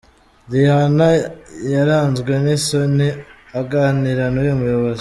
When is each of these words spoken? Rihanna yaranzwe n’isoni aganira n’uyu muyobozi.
Rihanna 0.51 1.07
yaranzwe 1.73 2.31
n’isoni 2.43 3.09
aganira 3.59 4.23
n’uyu 4.33 4.55
muyobozi. 4.59 4.89